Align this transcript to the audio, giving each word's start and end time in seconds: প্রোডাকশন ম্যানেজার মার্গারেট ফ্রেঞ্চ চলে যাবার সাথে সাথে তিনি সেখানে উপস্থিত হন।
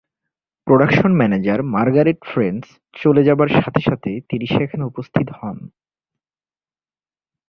প্রোডাকশন 0.67 1.11
ম্যানেজার 1.15 1.59
মার্গারেট 1.73 2.19
ফ্রেঞ্চ 2.25 2.63
চলে 2.93 3.21
যাবার 3.23 3.49
সাথে 3.61 3.81
সাথে 3.81 4.11
তিনি 4.29 4.45
সেখানে 4.47 4.83
উপস্থিত 4.85 5.27
হন। 5.31 5.57